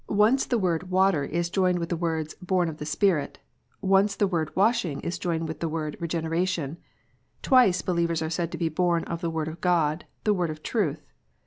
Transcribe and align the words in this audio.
133 0.07 0.49
the 0.49 0.57
word 0.57 0.89
"water" 0.89 1.23
is 1.25 1.51
joined 1.51 1.77
with 1.77 1.89
the 1.89 1.95
words 1.95 2.33
"born 2.41 2.67
of 2.67 2.77
the 2.77 2.87
Spirit;" 2.87 3.37
once 3.81 4.15
the 4.15 4.25
word" 4.25 4.49
washing" 4.55 4.99
is 5.01 5.19
joined 5.19 5.47
with 5.47 5.59
the 5.59 5.69
word" 5.69 5.95
Regeneration;" 5.99 6.79
twice 7.43 7.83
believers 7.83 8.23
are 8.23 8.27
said 8.31 8.51
to 8.51 8.57
be 8.57 8.67
born 8.67 9.03
of 9.03 9.21
the" 9.21 9.29
Word 9.29 9.47
of 9.47 9.61
God," 9.61 10.05
the" 10.23 10.33
Word 10.33 10.49
of 10.49 10.63
truth." 10.63 11.05